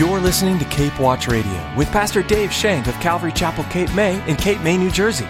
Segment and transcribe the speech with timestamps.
[0.00, 4.26] You're listening to Cape Watch Radio with Pastor Dave Shank of Calvary Chapel, Cape May
[4.26, 5.28] in Cape May, New Jersey.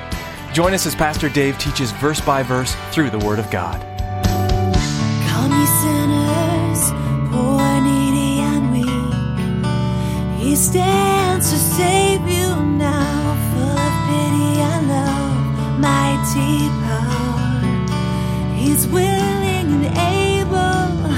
[0.53, 3.81] Join us as Pastor Dave teaches verse by verse through the Word of God.
[5.27, 6.93] Come ye sinners,
[7.33, 10.41] poor, needy, and weak.
[10.41, 18.55] He stands to save you now, full of pity and love, mighty power.
[18.55, 21.11] He's willing and able.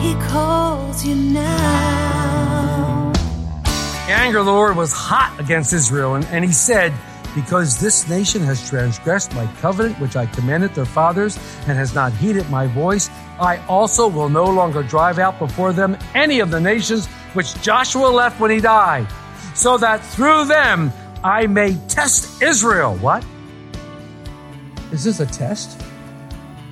[0.00, 2.07] He calls you now.
[4.08, 6.94] The anger of the Lord was hot against Israel, and, and he said,
[7.34, 12.14] Because this nation has transgressed my covenant, which I commanded their fathers, and has not
[12.14, 16.58] heeded my voice, I also will no longer drive out before them any of the
[16.58, 17.04] nations
[17.34, 19.06] which Joshua left when he died,
[19.54, 20.90] so that through them
[21.22, 22.96] I may test Israel.
[22.96, 23.22] What?
[24.90, 25.84] Is this a test?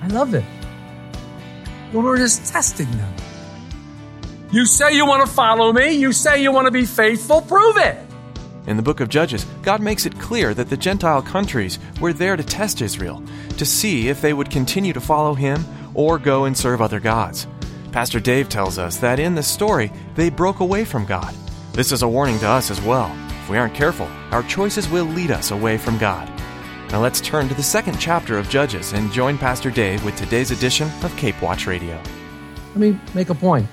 [0.01, 0.45] I love it.
[1.93, 3.26] The Lord is testing them.
[4.53, 5.93] You say you want to follow me.
[5.93, 7.43] You say you want to be faithful.
[7.43, 7.99] Prove it.
[8.69, 12.37] In the book of Judges, God makes it clear that the Gentile countries were there
[12.37, 13.23] to test Israel,
[13.59, 17.47] to see if they would continue to follow him or go and serve other gods.
[17.91, 21.35] Pastor Dave tells us that in this story, they broke away from God.
[21.73, 23.11] This is a warning to us as well.
[23.43, 26.29] If we aren't careful, our choices will lead us away from God.
[26.91, 30.53] Now let's turn to the second chapter of Judges and join Pastor Dave with today's
[30.53, 32.01] edition of Cape Watch Radio.
[32.75, 33.67] Let me make a point.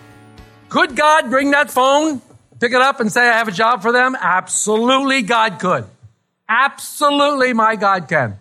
[0.73, 2.19] Could God bring that phone,
[2.59, 4.17] pick it up, and say, I have a job for them?
[4.19, 5.85] Absolutely, God could.
[6.49, 8.39] Absolutely, my God can.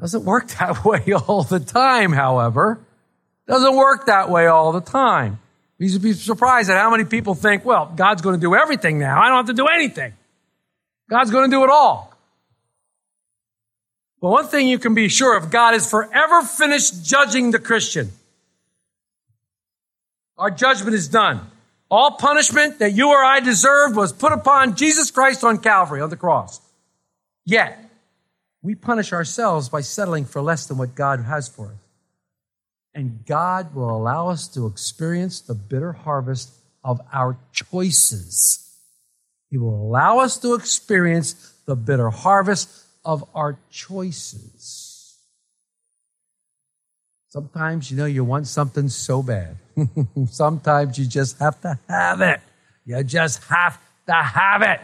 [0.00, 2.80] Doesn't work that way all the time, however.
[3.46, 5.38] Doesn't work that way all the time.
[5.76, 9.20] You'd be surprised at how many people think, well, God's going to do everything now.
[9.20, 10.14] I don't have to do anything.
[11.10, 12.16] God's going to do it all.
[14.22, 18.12] But one thing you can be sure of, God is forever finished judging the Christian.
[20.38, 21.40] Our judgment is done.
[21.90, 26.10] All punishment that you or I deserved was put upon Jesus Christ on Calvary, on
[26.10, 26.60] the cross.
[27.44, 27.78] Yet,
[28.62, 31.80] we punish ourselves by settling for less than what God has for us.
[32.94, 36.52] And God will allow us to experience the bitter harvest
[36.84, 38.64] of our choices.
[39.50, 42.70] He will allow us to experience the bitter harvest
[43.04, 44.87] of our choices.
[47.28, 49.56] Sometimes, you know, you want something so bad.
[50.30, 52.40] Sometimes you just have to have it.
[52.86, 54.80] You just have to have it.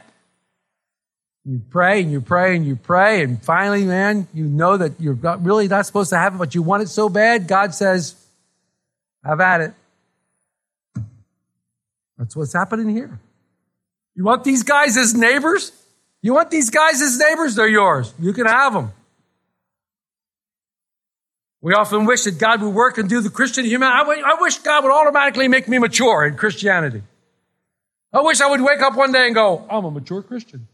[1.47, 5.17] You pray and you pray and you pray, and finally, man, you know that you're
[5.17, 7.47] not, really not supposed to have it, but you want it so bad.
[7.47, 8.15] God says,
[9.23, 9.75] Have at it.
[12.19, 13.19] That's what's happening here.
[14.15, 15.73] You want these guys as neighbors?
[16.23, 17.55] You want these guys as neighbors?
[17.57, 18.15] They're yours.
[18.19, 18.93] You can have them.
[21.65, 23.89] We often wish that God would work and do the Christian human.
[23.89, 27.03] I wish God would automatically make me mature in Christianity.
[28.13, 30.69] I wish I would wake up one day and go, I'm a mature Christian.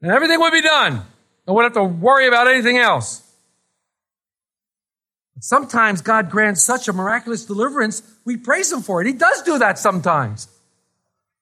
[0.00, 1.02] And everything would be done.
[1.48, 3.20] I wouldn't have to worry about anything else.
[5.34, 9.08] But sometimes God grants such a miraculous deliverance, we praise Him for it.
[9.08, 10.46] He does do that sometimes.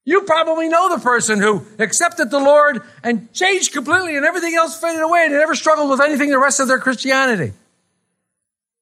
[0.07, 4.81] You probably know the person who accepted the Lord and changed completely and everything else
[4.81, 7.53] faded away and they never struggled with anything the rest of their Christianity.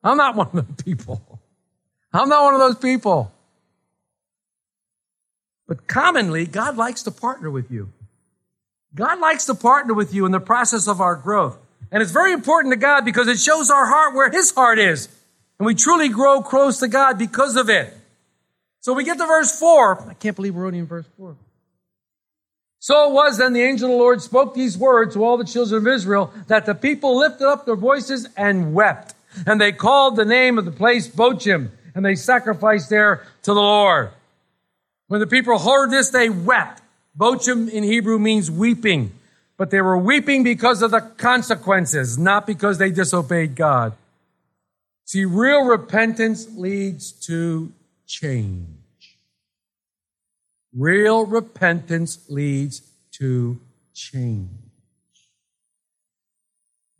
[0.03, 1.41] I'm not one of those people.
[2.12, 3.33] I'm not one of those people.
[5.69, 7.91] But commonly, God likes to partner with you.
[8.94, 11.56] God likes to partner with you in the process of our growth.
[11.93, 15.09] And it's very important to God because it shows our heart where His heart is.
[15.59, 17.94] And we truly grow close to God because of it.
[18.81, 20.09] So we get to verse 4.
[20.11, 21.37] I can't believe we're only in verse 4.
[22.78, 25.44] So it was then the angel of the Lord spoke these words to all the
[25.44, 29.15] children of Israel that the people lifted up their voices and wept.
[29.47, 33.61] And they called the name of the place Bochim, and they sacrificed there to the
[33.61, 34.11] Lord.
[35.09, 36.83] When the people heard this, they wept.
[37.19, 39.13] Bochim in Hebrew means weeping,
[39.57, 43.93] but they were weeping because of the consequences, not because they disobeyed God.
[45.05, 47.73] See, real repentance leads to
[48.07, 48.67] change.
[50.73, 53.61] Real repentance leads to
[53.93, 54.49] change.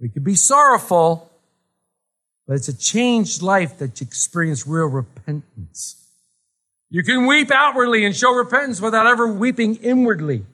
[0.01, 1.30] We could be sorrowful,
[2.51, 6.05] but it's a changed life that you experience real repentance.
[6.91, 10.45] You can weep outwardly and show repentance without ever weeping inwardly.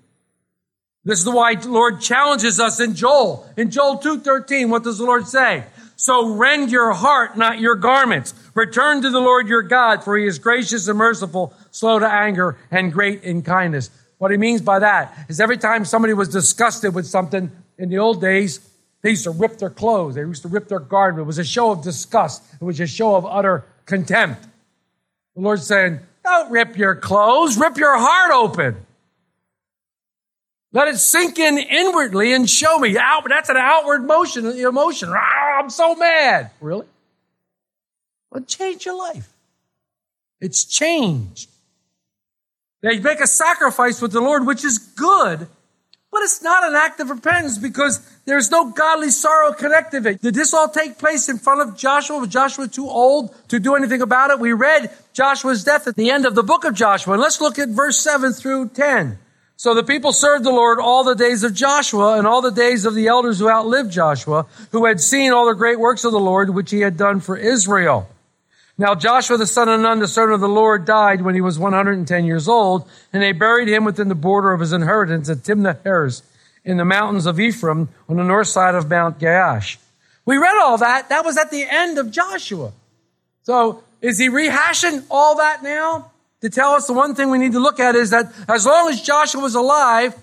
[1.05, 3.49] This is why the Lord challenges us in Joel.
[3.57, 5.65] In Joel 2.13, what does the Lord say?
[5.97, 8.35] So rend your heart, not your garments.
[8.53, 12.59] Return to the Lord your God, for he is gracious and merciful, slow to anger,
[12.71, 13.89] and great in kindness.
[14.19, 17.97] What he means by that is every time somebody was disgusted with something in the
[17.97, 18.61] old days,
[19.07, 20.17] they used to rip their clothes.
[20.17, 21.21] They used to rip their garment.
[21.21, 22.43] It was a show of disgust.
[22.61, 24.43] It was a show of utter contempt.
[25.37, 28.85] The Lord's saying, Don't rip your clothes, rip your heart open.
[30.73, 32.99] Let it sink in inwardly and show me.
[32.99, 35.11] Out, that's an outward motion, emotion.
[35.13, 36.51] Ah, I'm so mad.
[36.61, 36.87] Really?
[38.33, 39.29] Well, change your life.
[40.41, 41.49] It's changed.
[42.83, 45.47] They make a sacrifice with the Lord, which is good,
[46.17, 50.23] but it's not an act of repentance because there's no godly sorrow connected to it.
[50.23, 52.19] Did this all take place in front of Joshua?
[52.19, 54.41] Was Joshua too old to do anything about it?
[54.41, 57.13] We read Joshua's death at the end of the book of Joshua.
[57.13, 59.19] And let's look at verse 7 through 10.
[59.59, 62.87] So the people served the Lord all the days of Joshua and all the days
[62.87, 66.19] of the elders who outlived Joshua, who had seen all the great works of the
[66.19, 68.09] Lord, which he had done for Israel.
[68.79, 71.59] Now Joshua the son of Nun, the servant of the Lord, died when he was
[71.59, 75.83] 110 years old, and they buried him within the border of his inheritance at Timnath
[75.83, 76.23] Heres
[76.65, 79.79] in the mountains of Ephraim on the north side of Mount Gaash.
[80.27, 81.09] We read all that.
[81.09, 82.73] That was at the end of Joshua.
[83.45, 87.53] So is he rehashing all that now to tell us the one thing we need
[87.53, 90.15] to look at is that as long as Joshua was alive,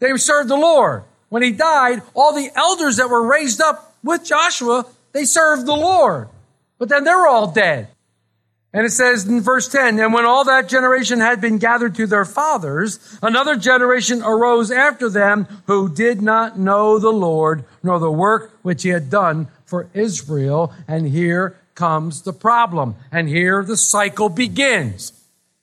[0.00, 1.04] they served the Lord.
[1.30, 5.74] When he died, all the elders that were raised up with Joshua, they served the
[5.74, 6.28] Lord.
[6.80, 7.88] But then they're all dead.
[8.72, 12.06] And it says in verse 10, and when all that generation had been gathered to
[12.06, 18.10] their fathers, another generation arose after them who did not know the Lord, nor the
[18.10, 20.72] work which he had done for Israel.
[20.88, 22.94] And here comes the problem.
[23.12, 25.12] And here the cycle begins.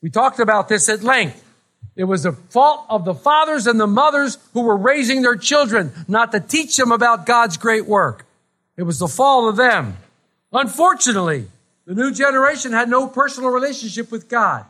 [0.02, 1.44] We talked about this at length.
[1.96, 5.92] It was the fault of the fathers and the mothers who were raising their children
[6.08, 8.28] not to teach them about God's great work.
[8.76, 9.98] It was the fault of them.
[10.52, 11.48] Unfortunately,
[11.86, 14.66] the new generation had no personal relationship with God.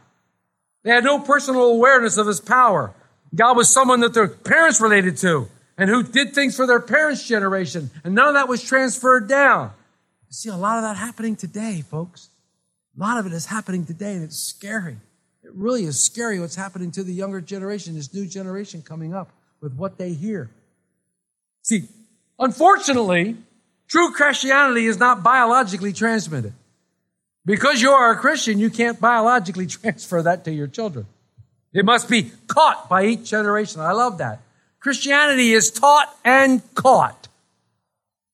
[0.83, 2.93] They had no personal awareness of His power.
[3.35, 5.47] God was someone that their parents related to
[5.77, 9.71] and who did things for their parents' generation, and none of that was transferred down.
[10.27, 12.29] You see a lot of that happening today, folks.
[12.97, 14.97] A lot of it is happening today, and it's scary.
[15.43, 19.31] It really is scary what's happening to the younger generation, this new generation coming up
[19.61, 20.49] with what they hear.
[21.61, 21.87] See,
[22.39, 23.37] unfortunately,
[23.87, 26.53] True Christianity is not biologically transmitted.
[27.45, 31.05] Because you are a Christian, you can't biologically transfer that to your children.
[31.73, 33.81] It must be caught by each generation.
[33.81, 34.41] I love that.
[34.79, 37.27] Christianity is taught and caught.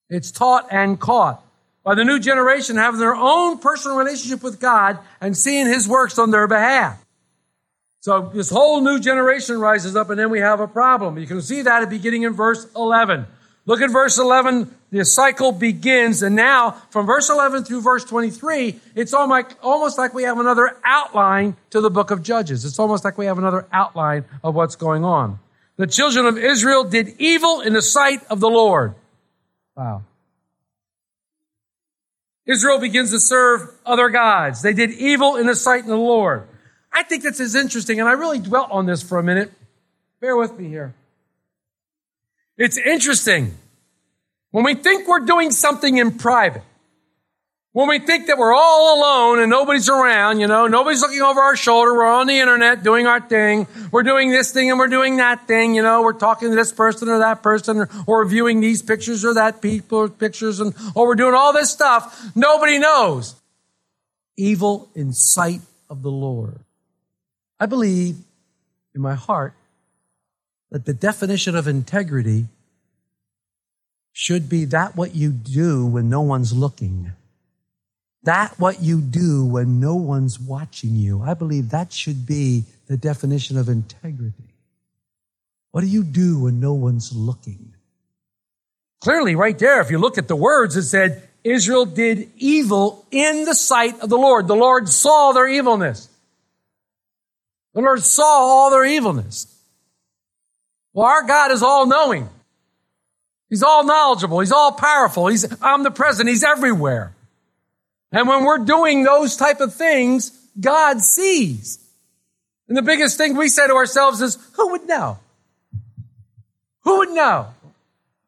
[0.09, 1.43] It's taught and caught
[1.83, 6.17] by the new generation having their own personal relationship with God and seeing His works
[6.17, 7.03] on their behalf.
[7.99, 11.17] So this whole new generation rises up and then we have a problem.
[11.17, 13.25] You can see that at beginning in verse 11.
[13.65, 14.73] Look at verse 11.
[14.93, 16.21] The cycle begins.
[16.21, 21.57] And now, from verse 11 through verse 23, it's almost like we have another outline
[21.71, 22.63] to the book of Judges.
[22.63, 25.39] It's almost like we have another outline of what's going on.
[25.77, 28.93] The children of Israel did evil in the sight of the Lord.
[29.75, 30.03] Wow.
[32.45, 34.61] Israel begins to serve other gods.
[34.61, 36.47] They did evil in the sight of the Lord.
[36.91, 39.51] I think this is interesting, and I really dwelt on this for a minute.
[40.21, 40.93] Bear with me here.
[42.59, 43.57] It's interesting.
[44.53, 46.61] When we think we're doing something in private,
[47.71, 51.41] when we think that we're all alone and nobody's around, you know, nobody's looking over
[51.41, 54.89] our shoulder, we're on the internet doing our thing, we're doing this thing and we're
[54.89, 58.25] doing that thing, you know, we're talking to this person or that person, or, or
[58.25, 62.77] viewing these pictures or that people pictures, and or we're doing all this stuff, nobody
[62.77, 63.33] knows.
[64.37, 66.59] Evil in sight of the Lord.
[67.59, 68.17] I believe
[68.93, 69.55] in my heart
[70.69, 72.49] that the definition of integrity
[74.13, 77.11] should be that what you do when no one's looking.
[78.23, 81.21] That what you do when no one's watching you.
[81.21, 84.53] I believe that should be the definition of integrity.
[85.71, 87.73] What do you do when no one's looking?
[89.01, 93.43] Clearly, right there, if you look at the words, it said, Israel did evil in
[93.43, 94.47] the sight of the Lord.
[94.47, 96.07] The Lord saw their evilness.
[97.73, 99.47] The Lord saw all their evilness.
[100.93, 102.29] Well, our God is all knowing.
[103.53, 104.39] He's all knowledgeable.
[104.39, 105.27] He's all powerful.
[105.27, 106.27] He's omnipresent.
[106.27, 107.13] He's everywhere.
[108.11, 111.77] And when we're doing those type of things, God sees.
[112.67, 115.19] And the biggest thing we say to ourselves is, who would know?
[116.81, 117.53] Who would know?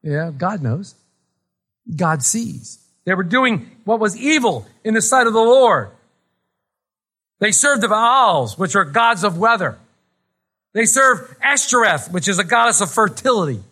[0.03, 0.93] Yeah, God knows.
[1.95, 2.77] God sees.
[3.05, 5.89] They were doing what was evil in the sight of the Lord.
[7.39, 9.79] They served the Baals, which are gods of weather.
[10.73, 13.63] They serve Ashtoreth, which is a goddess of fertility.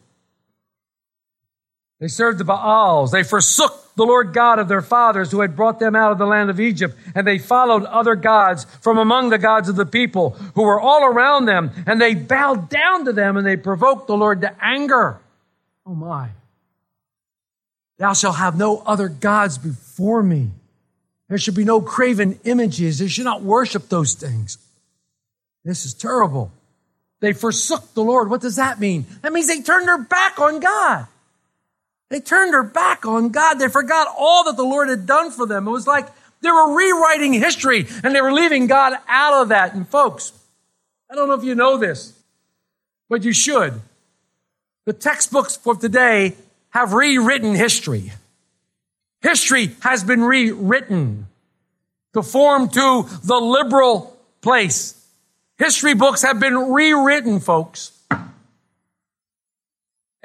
[2.03, 3.11] They served the Baals.
[3.11, 6.25] They forsook the Lord God of their fathers who had brought them out of the
[6.25, 10.31] land of Egypt, and they followed other gods from among the gods of the people
[10.55, 14.17] who were all around them, and they bowed down to them and they provoked the
[14.17, 15.21] Lord to anger.
[15.85, 16.31] Oh my.
[17.99, 20.49] Thou shalt have no other gods before me.
[21.29, 22.99] There should be no craven images.
[22.99, 24.57] They should not worship those things.
[25.63, 26.51] This is terrible.
[27.21, 28.29] They forsook the Lord.
[28.29, 29.05] What does that mean?
[29.21, 31.07] That means they turned their back on God.
[32.13, 33.55] They turned their back on God.
[33.55, 35.67] They forgot all that the Lord had done for them.
[35.67, 36.07] It was like
[36.41, 39.73] they were rewriting history and they were leaving God out of that.
[39.73, 40.31] And folks,
[41.09, 42.13] I don't know if you know this,
[43.09, 43.81] but you should.
[44.85, 46.35] The textbooks for today
[46.69, 48.11] have rewritten history.
[49.23, 51.25] History has been rewritten
[52.13, 55.03] to form to the liberal place.
[55.57, 57.91] History books have been rewritten, folks.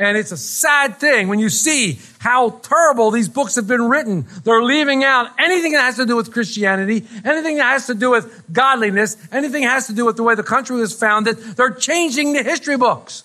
[0.01, 4.27] And it's a sad thing when you see how terrible these books have been written.
[4.45, 8.11] They're leaving out anything that has to do with Christianity, anything that has to do
[8.11, 11.37] with godliness, anything that has to do with the way the country was founded.
[11.37, 13.25] They're changing the history books.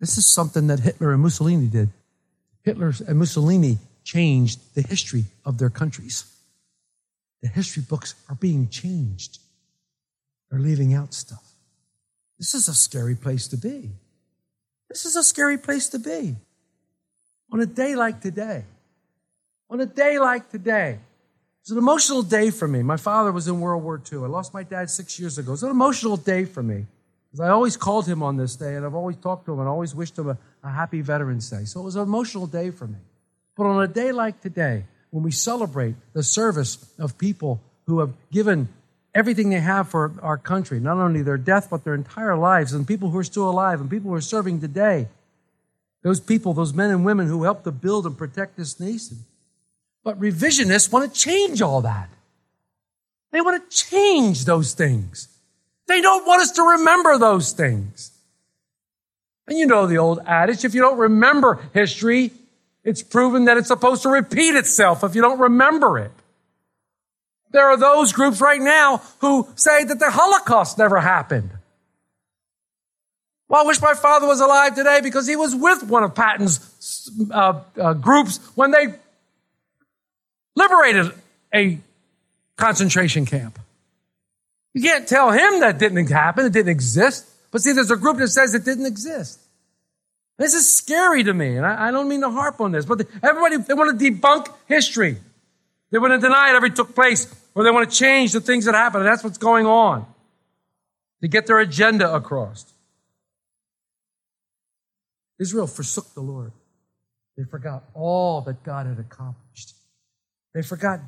[0.00, 1.90] This is something that Hitler and Mussolini did.
[2.62, 6.24] Hitler and Mussolini changed the history of their countries.
[7.42, 9.40] The history books are being changed.
[10.50, 11.44] They're leaving out stuff.
[12.38, 13.90] This is a scary place to be.
[14.90, 16.36] This is a scary place to be.
[17.52, 18.64] On a day like today,
[19.70, 20.98] on a day like today,
[21.60, 22.82] it's an emotional day for me.
[22.82, 24.18] My father was in World War II.
[24.18, 25.52] I lost my dad six years ago.
[25.52, 26.86] It's an emotional day for me.
[27.30, 29.68] Because I always called him on this day, and I've always talked to him and
[29.68, 31.64] I always wished him a, a happy Veterans Day.
[31.64, 32.98] So it was an emotional day for me.
[33.56, 38.12] But on a day like today, when we celebrate the service of people who have
[38.32, 38.68] given
[39.14, 42.86] everything they have for our country, not only their death, but their entire lives, and
[42.86, 45.08] people who are still alive, and people who are serving today,
[46.02, 49.18] those people, those men and women who helped to build and protect this nation.
[50.02, 52.08] But revisionists want to change all that.
[53.32, 55.28] They want to change those things.
[55.86, 58.12] They don't want us to remember those things.
[59.46, 62.30] And you know the old adage if you don't remember history,
[62.84, 66.12] it's proven that it's supposed to repeat itself if you don't remember it.
[67.52, 71.50] There are those groups right now who say that the Holocaust never happened.
[73.48, 77.10] Well, I wish my father was alive today because he was with one of Patton's
[77.32, 78.94] uh, uh, groups when they
[80.54, 81.12] liberated
[81.52, 81.80] a
[82.56, 83.58] concentration camp.
[84.72, 87.26] You can't tell him that didn't happen, it didn't exist.
[87.50, 89.40] But see, there's a group that says it didn't exist.
[90.38, 92.98] This is scary to me, and I, I don't mean to harp on this, but
[92.98, 95.18] the, everybody, they want to debunk history.
[95.90, 98.64] They want to deny it ever took place, or they want to change the things
[98.64, 100.06] that happened, and that's what's going on
[101.22, 102.64] to get their agenda across.
[105.38, 106.52] Israel forsook the Lord.
[107.36, 109.74] They forgot all that God had accomplished.
[110.54, 111.00] They forgot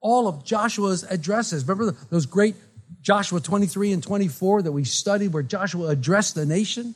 [0.00, 1.66] all of Joshua's addresses.
[1.66, 2.54] Remember those great
[3.02, 6.94] Joshua 23 and 24 that we studied where Joshua addressed the nation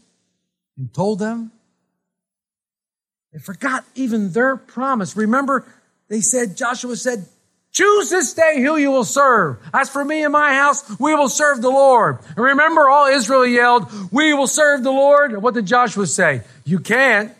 [0.77, 1.51] and told them.
[3.33, 5.17] They forgot even their promise.
[5.17, 5.67] Remember,
[6.09, 7.27] they said, Joshua said,
[7.73, 9.59] Choose this day who you will serve.
[9.73, 12.19] As for me and my house, we will serve the Lord.
[12.37, 15.41] And remember, all Israel yelled, We will serve the Lord.
[15.41, 16.43] What did Joshua say?
[16.65, 17.33] You can't,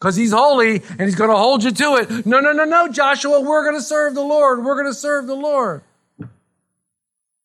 [0.00, 2.26] because he's holy and he's going to hold you to it.
[2.26, 4.64] No, no, no, no, Joshua, we're going to serve the Lord.
[4.64, 5.82] We're going to serve the Lord.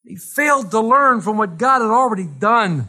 [0.04, 2.88] He failed to learn from what God had already done.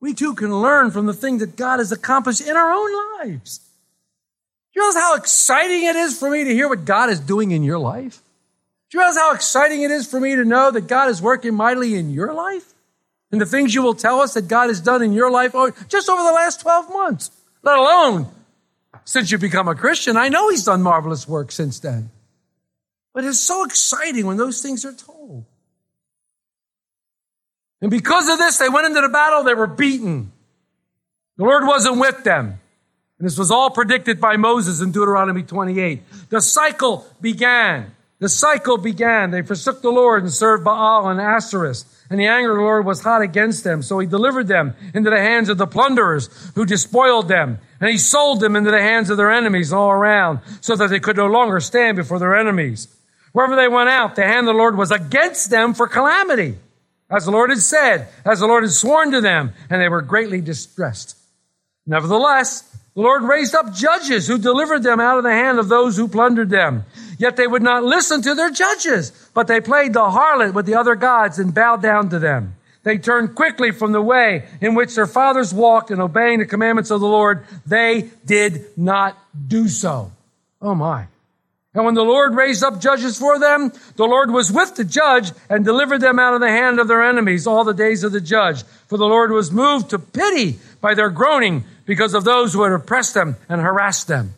[0.00, 3.67] We too can learn from the thing that God has accomplished in our own lives.
[4.78, 7.50] Do you realize how exciting it is for me to hear what God is doing
[7.50, 8.22] in your life?
[8.88, 11.56] Do you realize how exciting it is for me to know that God is working
[11.56, 12.74] mightily in your life?
[13.32, 15.52] And the things you will tell us that God has done in your life
[15.88, 17.32] just over the last 12 months,
[17.64, 18.30] let alone
[19.04, 20.16] since you've become a Christian.
[20.16, 22.10] I know He's done marvelous work since then.
[23.12, 25.44] But it's so exciting when those things are told.
[27.80, 30.30] And because of this, they went into the battle, they were beaten.
[31.36, 32.60] The Lord wasn't with them.
[33.18, 36.28] And this was all predicted by Moses in Deuteronomy 28.
[36.30, 37.92] The cycle began.
[38.20, 39.30] The cycle began.
[39.30, 41.84] They forsook the Lord and served Baal and Ashtoreth.
[42.10, 43.82] And the anger of the Lord was hot against them.
[43.82, 47.58] So he delivered them into the hands of the plunderers who despoiled them.
[47.80, 51.00] And he sold them into the hands of their enemies all around so that they
[51.00, 52.88] could no longer stand before their enemies.
[53.32, 56.56] Wherever they went out, the hand of the Lord was against them for calamity
[57.10, 60.02] as the Lord had said, as the Lord had sworn to them, and they were
[60.02, 61.16] greatly distressed.
[61.86, 62.64] Nevertheless,
[62.98, 66.08] the Lord raised up judges who delivered them out of the hand of those who
[66.08, 66.84] plundered them.
[67.16, 70.74] Yet they would not listen to their judges, but they played the harlot with the
[70.74, 72.56] other gods and bowed down to them.
[72.82, 76.90] They turned quickly from the way in which their fathers walked in obeying the commandments
[76.90, 77.46] of the Lord.
[77.64, 80.10] They did not do so.
[80.60, 81.06] Oh my.
[81.74, 85.30] And when the Lord raised up judges for them, the Lord was with the judge
[85.48, 88.20] and delivered them out of the hand of their enemies all the days of the
[88.20, 88.64] judge.
[88.88, 92.72] For the Lord was moved to pity by their groaning because of those who had
[92.72, 94.34] oppressed them and harassed them.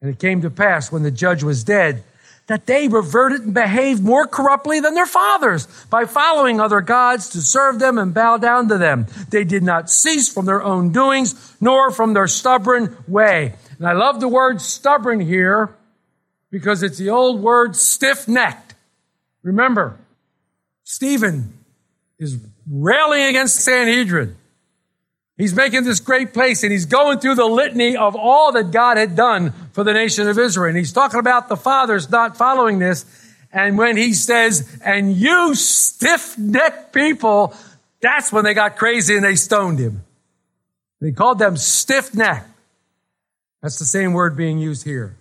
[0.00, 2.04] And it came to pass when the judge was dead
[2.46, 7.42] that they reverted and behaved more corruptly than their fathers by following other gods to
[7.42, 9.06] serve them and bow down to them.
[9.30, 13.54] They did not cease from their own doings, nor from their stubborn way.
[13.78, 15.74] And I love the word stubborn here
[16.50, 18.74] because it's the old word stiff necked.
[19.42, 19.98] Remember,
[20.84, 21.52] Stephen
[22.18, 24.36] is railing against Sanhedrin.
[25.40, 28.98] He's making this great place and he's going through the litany of all that God
[28.98, 30.68] had done for the nation of Israel.
[30.68, 33.06] And he's talking about the fathers not following this.
[33.50, 37.54] And when he says, and you stiff necked people,
[38.02, 40.04] that's when they got crazy and they stoned him.
[41.00, 42.46] They called them stiff necked.
[43.62, 45.16] That's the same word being used here.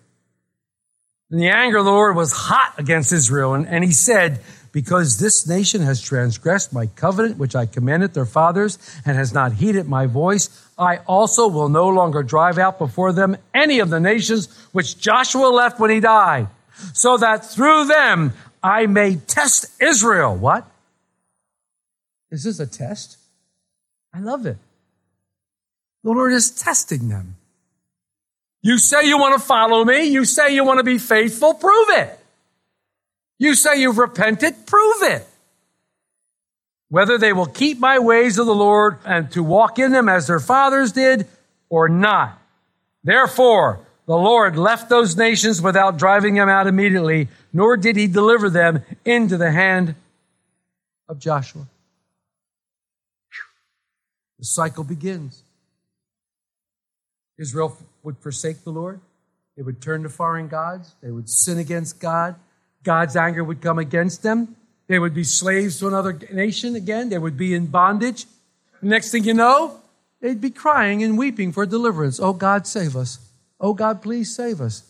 [1.32, 3.54] And the anger of the Lord was hot against Israel.
[3.54, 8.26] And, and he said, because this nation has transgressed my covenant, which I commanded their
[8.26, 13.12] fathers, and has not heeded my voice, I also will no longer drive out before
[13.12, 16.48] them any of the nations which Joshua left when he died,
[16.94, 20.36] so that through them I may test Israel.
[20.36, 20.70] What?
[22.32, 23.18] Is this a test?
[24.14, 24.58] I love it.
[26.04, 27.36] The Lord is testing them.
[28.62, 30.04] You say you want to follow me.
[30.04, 31.54] You say you want to be faithful.
[31.54, 32.19] Prove it.
[33.40, 35.26] You say you've repented, prove it.
[36.90, 40.28] Whether they will keep my ways of the Lord and to walk in them as
[40.28, 41.28] their fathers did
[41.70, 42.38] or not.
[43.04, 48.50] Therefore, the Lord left those nations without driving them out immediately, nor did he deliver
[48.50, 49.96] them into the hand
[51.08, 51.68] of Joshua.
[54.40, 55.44] The cycle begins.
[57.38, 59.00] Israel would forsake the Lord.
[59.56, 60.96] They would turn to foreign gods.
[61.02, 62.36] They would sin against God.
[62.84, 64.56] God's anger would come against them.
[64.88, 67.10] They would be slaves to another nation again.
[67.10, 68.26] They would be in bondage.
[68.82, 69.80] next thing you know,
[70.22, 72.20] they'd be crying and weeping for deliverance.
[72.20, 73.20] Oh, God, save us.
[73.60, 74.84] Oh, God, please save us.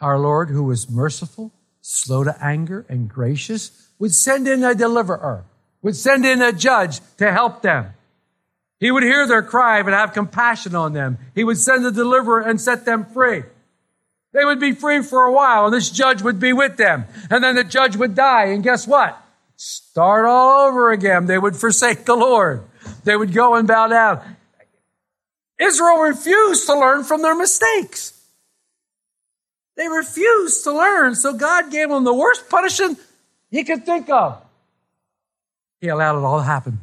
[0.00, 5.44] Our Lord, who was merciful, slow to anger, and gracious, would send in a deliverer,
[5.80, 7.94] would send in a judge to help them.
[8.78, 11.16] He would hear their cry and have compassion on them.
[11.34, 13.44] He would send a deliverer and set them free.
[14.36, 17.06] They would be free for a while and this judge would be with them.
[17.30, 18.48] And then the judge would die.
[18.48, 19.18] And guess what?
[19.56, 21.24] Start all over again.
[21.24, 22.62] They would forsake the Lord.
[23.04, 24.36] They would go and bow down.
[25.58, 28.12] Israel refused to learn from their mistakes.
[29.74, 31.14] They refused to learn.
[31.14, 32.98] So God gave them the worst punishment
[33.50, 34.42] he could think of.
[35.80, 36.80] He allowed it all to happen.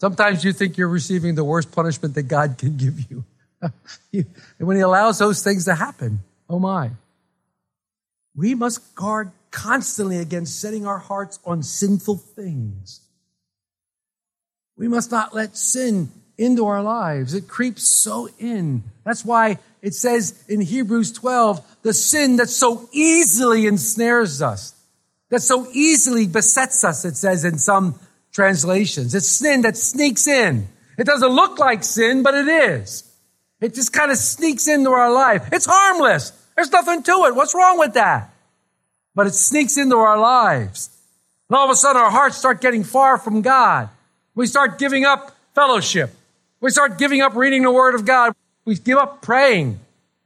[0.00, 3.24] Sometimes you think you're receiving the worst punishment that God can give you.
[4.58, 6.90] when he allows those things to happen, oh my.
[8.34, 13.00] We must guard constantly against setting our hearts on sinful things.
[14.76, 17.34] We must not let sin into our lives.
[17.34, 18.82] It creeps so in.
[19.04, 24.74] That's why it says in Hebrews 12, the sin that so easily ensnares us,
[25.28, 27.98] that so easily besets us, it says in some
[28.32, 29.14] translations.
[29.14, 30.68] It's sin that sneaks in.
[30.98, 33.11] It doesn't look like sin, but it is.
[33.62, 35.48] It just kind of sneaks into our life.
[35.52, 36.32] It's harmless.
[36.56, 37.34] There's nothing to it.
[37.36, 38.30] What's wrong with that?
[39.14, 40.90] But it sneaks into our lives.
[41.48, 43.88] And all of a sudden our hearts start getting far from God.
[44.34, 46.10] We start giving up fellowship.
[46.60, 48.34] We start giving up reading the Word of God.
[48.64, 49.78] We give up praying.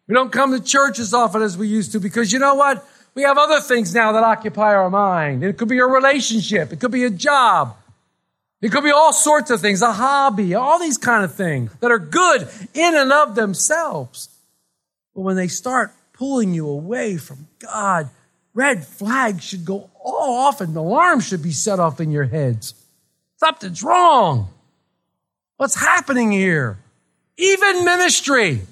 [0.06, 2.86] We don't come to church as often as we used to because you know what?
[3.14, 5.42] We have other things now that occupy our mind.
[5.44, 6.72] It could be a relationship.
[6.72, 7.76] It could be a job.
[8.62, 11.90] It could be all sorts of things, a hobby, all these kind of things that
[11.90, 14.30] are good in and of themselves.
[15.14, 18.08] But when they start pulling you away from God,
[18.54, 22.74] red flags should go all off and alarms should be set off in your heads.
[23.36, 24.48] Something's wrong.
[25.58, 26.78] What's happening here?
[27.36, 28.62] Even ministry.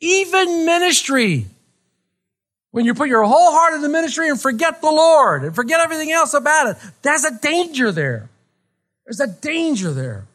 [0.00, 1.46] Even ministry.
[2.70, 5.80] When you put your whole heart in the ministry and forget the Lord and forget
[5.80, 8.29] everything else about it, there's a danger there.
[9.06, 10.26] There's a danger there.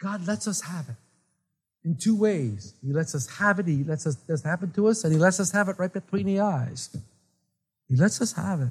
[0.00, 0.96] God lets us have it
[1.84, 2.74] in two ways.
[2.84, 5.40] He lets us have it, He lets us this happen to us, and He lets
[5.40, 6.96] us have it right between the eyes.
[7.88, 8.70] He lets us have it.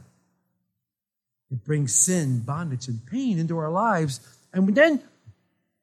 [1.52, 4.20] It brings sin, bondage, and pain into our lives.
[4.54, 5.04] And then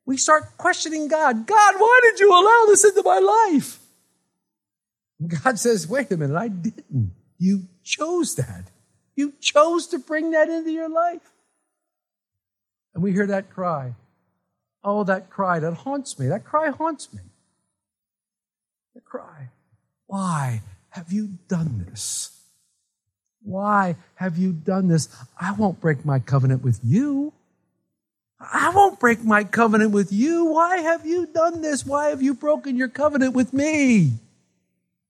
[0.05, 1.47] we start questioning God.
[1.47, 3.79] God, why did you allow this into my life?
[5.21, 7.13] And God says, wait a minute, I didn't.
[7.39, 8.65] You chose that.
[9.15, 11.30] You chose to bring that into your life.
[13.01, 13.95] And we hear that cry.
[14.85, 16.29] Oh, that cry that haunts me.
[16.29, 17.23] That cry haunts me.
[18.95, 19.49] The cry.
[20.07, 20.61] Why
[20.91, 22.39] have you done this?
[23.43, 25.09] Why have you done this?
[25.41, 27.33] I won't break my covenant with you.
[28.39, 30.45] I won't break my covenant with you.
[30.45, 31.87] Why have you done this?
[31.87, 34.13] Why have you broken your covenant with me?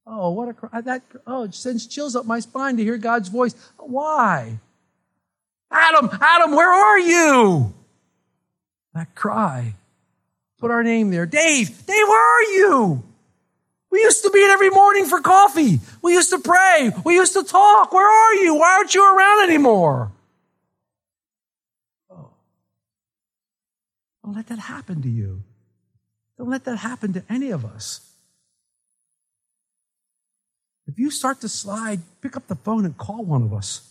[0.06, 0.80] Oh, what a cry.
[0.80, 3.56] That, oh, it sends chills up my spine to hear God's voice.
[3.78, 4.60] Why?
[5.72, 7.74] Adam, Adam, where are you?
[8.94, 9.74] That cry.
[10.58, 11.26] Put our name there.
[11.26, 13.02] Dave, Dave, where are you?
[13.90, 15.80] We used to meet every morning for coffee.
[16.00, 16.92] We used to pray.
[17.04, 17.92] We used to talk.
[17.92, 18.54] Where are you?
[18.54, 20.12] Why aren't you around anymore?
[22.10, 22.30] Oh.
[24.24, 25.42] Don't let that happen to you.
[26.38, 28.00] Don't let that happen to any of us.
[30.86, 33.89] If you start to slide, pick up the phone and call one of us.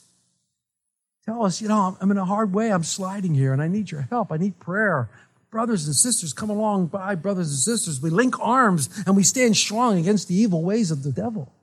[1.30, 2.74] Tell us, you know, I'm in a hard way.
[2.74, 4.32] I'm sliding here and I need your help.
[4.32, 5.12] I need prayer.
[5.52, 8.02] Brothers and sisters, come along by, brothers and sisters.
[8.02, 11.54] We link arms and we stand strong against the evil ways of the devil.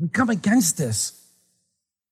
[0.00, 1.24] We come against this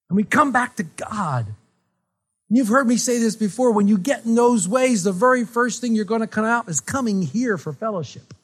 [0.09, 1.47] and we come back to God.
[1.47, 3.73] And you've heard me say this before.
[3.73, 6.69] When you get in those ways, the very first thing you're going to come out
[6.69, 8.35] is coming here for fellowship.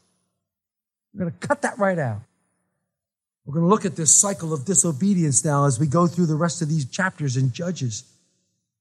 [1.15, 2.23] We're going to cut that right out.
[3.45, 6.37] We're going to look at this cycle of disobedience now as we go through the
[6.37, 8.05] rest of these chapters in Judges.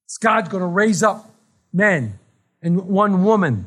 [0.05, 1.33] It's God's going to raise up
[1.73, 2.19] men
[2.61, 3.65] and one woman.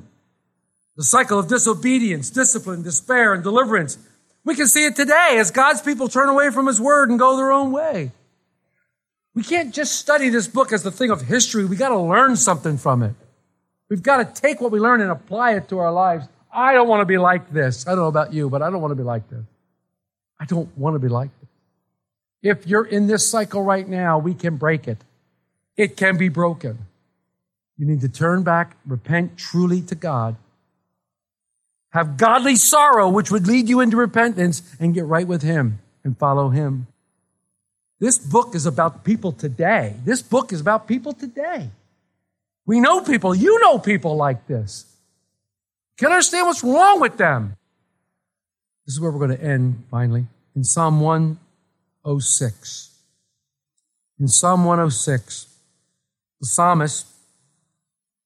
[0.96, 3.98] The cycle of disobedience, discipline, despair, and deliverance.
[4.44, 7.37] We can see it today as God's people turn away from His Word and go
[7.37, 8.12] their own way.
[9.35, 11.64] We can't just study this book as the thing of history.
[11.64, 13.14] We got to learn something from it.
[13.88, 16.28] We've got to take what we learn and apply it to our lives.
[16.52, 17.87] I don't want to be like this.
[17.88, 19.44] I don't know about you, but I don't want to be like this.
[20.40, 21.49] I don't want to be like this.
[22.42, 24.99] If you're in this cycle right now, we can break it.
[25.77, 26.79] It can be broken.
[27.79, 30.37] You need to turn back, repent truly to God,
[31.90, 36.18] have godly sorrow, which would lead you into repentance, and get right with Him and
[36.18, 36.87] follow Him.
[37.99, 39.97] This book is about people today.
[40.05, 41.70] This book is about people today.
[42.66, 44.87] We know people, you know people like this.
[45.97, 47.57] Can understand what's wrong with them.
[48.87, 52.90] This is where we're going to end finally in Psalm 106.
[54.20, 55.47] In Psalm 106,
[56.40, 57.07] the psalmist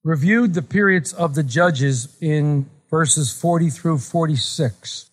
[0.03, 5.09] reviewed the periods of the judges in verses 40 through 46.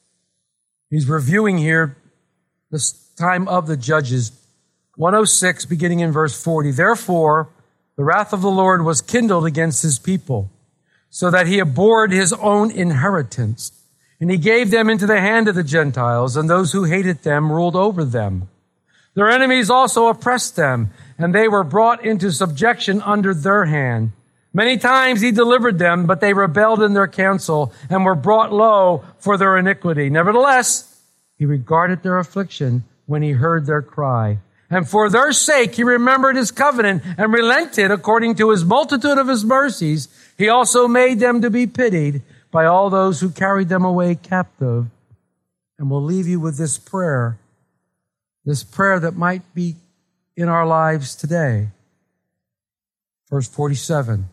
[0.91, 1.97] He's reviewing here
[2.73, 2.85] the
[3.17, 4.33] time of the judges.
[4.97, 6.73] 106, beginning in verse 40.
[6.73, 7.51] Therefore,
[7.97, 10.51] the wrath of the Lord was kindled against his people,
[11.09, 13.76] so that he abhorred his own inheritance
[14.21, 17.53] and he gave them into the hand of the Gentiles, and those who hated them
[17.53, 18.49] ruled over them.
[19.15, 24.13] Their enemies also oppressed them, and they were brought into subjection under their hand.
[24.53, 29.05] Many times he delivered them, but they rebelled in their counsel and were brought low
[29.19, 30.09] for their iniquity.
[30.09, 30.99] Nevertheless,
[31.39, 34.39] he regarded their affliction when he heard their cry.
[34.69, 39.29] And for their sake he remembered his covenant and relented according to his multitude of
[39.29, 40.09] his mercies.
[40.37, 42.23] He also made them to be pitied
[42.57, 44.87] by all those who carried them away captive.
[45.79, 47.39] And we'll leave you with this prayer,
[48.47, 49.77] this prayer that might be
[50.39, 51.69] in our lives today.
[53.29, 54.31] Verse 47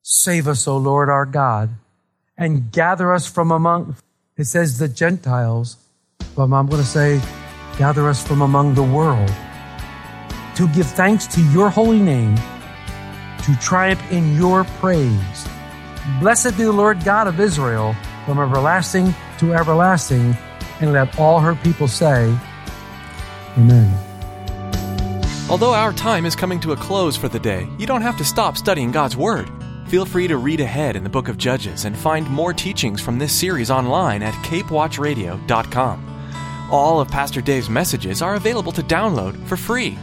[0.00, 1.70] Save us, O Lord our God,
[2.38, 3.96] and gather us from among,
[4.36, 5.76] it says the Gentiles,
[6.36, 7.20] but I'm going to say,
[7.76, 9.32] gather us from among the world
[10.54, 15.48] to give thanks to your holy name, to triumph in your praise.
[16.20, 20.36] Blessed be the Lord God of Israel from everlasting to everlasting.
[20.80, 22.34] And let all her people say,
[23.58, 23.92] Amen.
[25.50, 28.24] Although our time is coming to a close for the day, you don't have to
[28.24, 29.50] stop studying God's Word.
[29.88, 33.18] Feel free to read ahead in the book of Judges and find more teachings from
[33.18, 36.06] this series online at capewatchradio.com.
[36.70, 39.98] All of Pastor Dave's messages are available to download for free.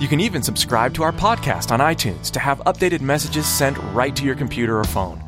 [0.00, 4.14] You can even subscribe to our podcast on iTunes to have updated messages sent right
[4.16, 5.27] to your computer or phone.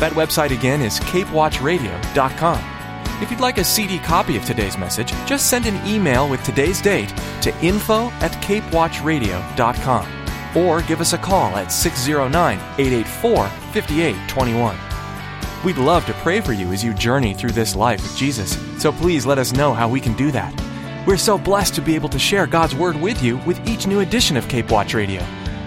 [0.00, 3.22] That website again is capewatchradio.com.
[3.22, 6.80] If you'd like a CD copy of today's message, just send an email with today's
[6.80, 14.76] date to info at capewatchradio.com or give us a call at 609 884 5821.
[15.66, 18.92] We'd love to pray for you as you journey through this life with Jesus, so
[18.92, 20.58] please let us know how we can do that.
[21.06, 24.00] We're so blessed to be able to share God's Word with you with each new
[24.00, 25.22] edition of Cape Watch Radio.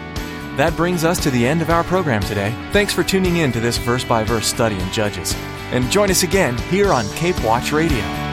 [0.58, 2.52] That brings us to the end of our program today.
[2.72, 5.32] Thanks for tuning in to this verse by verse study in Judges.
[5.70, 8.27] And join us again here on Cape Watch Radio.